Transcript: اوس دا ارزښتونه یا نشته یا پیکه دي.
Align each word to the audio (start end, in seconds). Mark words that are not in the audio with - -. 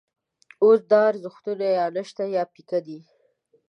اوس 0.63 0.79
دا 0.91 0.99
ارزښتونه 1.11 1.65
یا 1.77 1.85
نشته 1.97 2.23
یا 2.35 2.43
پیکه 2.53 2.79
دي. 2.85 2.99